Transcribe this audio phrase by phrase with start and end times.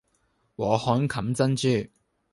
[0.55, 1.87] 禾稈冚珍珠